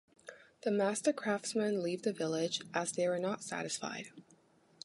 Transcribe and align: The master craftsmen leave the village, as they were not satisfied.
The 0.63 0.71
master 0.71 1.13
craftsmen 1.13 1.83
leave 1.83 2.01
the 2.01 2.11
village, 2.11 2.61
as 2.73 2.91
they 2.93 3.07
were 3.07 3.19
not 3.19 3.43
satisfied. 3.43 4.09